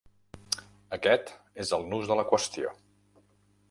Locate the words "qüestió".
2.35-2.77